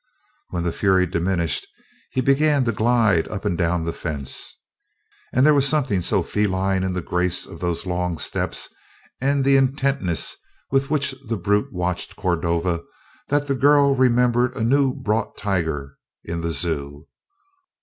[0.49, 1.67] When the fury diminished
[2.09, 4.57] he began to glide up and down the fence,
[5.31, 8.69] and there was something so feline in the grace of those long steps
[9.19, 10.35] and the intentness
[10.71, 12.81] with which the brute watched Cordova
[13.27, 17.05] that the girl remembered a new brought tiger in the zoo.